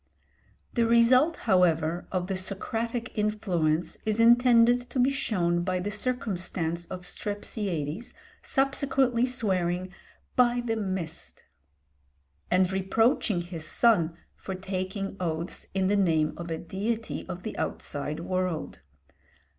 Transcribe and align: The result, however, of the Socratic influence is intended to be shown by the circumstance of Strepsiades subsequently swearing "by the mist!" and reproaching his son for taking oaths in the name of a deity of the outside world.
The 0.73 0.87
result, 0.87 1.37
however, 1.45 2.07
of 2.11 2.25
the 2.25 2.35
Socratic 2.35 3.15
influence 3.15 3.99
is 4.03 4.19
intended 4.19 4.79
to 4.89 4.97
be 4.99 5.11
shown 5.11 5.61
by 5.61 5.79
the 5.79 5.91
circumstance 5.91 6.87
of 6.87 7.05
Strepsiades 7.05 8.11
subsequently 8.41 9.27
swearing 9.27 9.93
"by 10.35 10.63
the 10.65 10.75
mist!" 10.75 11.43
and 12.49 12.71
reproaching 12.71 13.41
his 13.41 13.67
son 13.67 14.17
for 14.35 14.55
taking 14.55 15.17
oaths 15.19 15.67
in 15.75 15.85
the 15.85 15.97
name 15.97 16.33
of 16.35 16.49
a 16.49 16.57
deity 16.57 17.23
of 17.29 17.43
the 17.43 17.55
outside 17.59 18.21
world. 18.21 18.79